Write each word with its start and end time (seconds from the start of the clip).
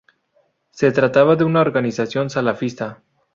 Se 0.71 0.91
trataba 0.91 1.35
de 1.35 1.43
una 1.43 1.61
organización 1.61 2.31
salafista. 2.31 3.03